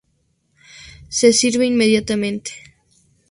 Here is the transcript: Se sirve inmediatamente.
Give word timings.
Se 1.09 1.31
sirve 1.31 1.67
inmediatamente. 1.67 2.49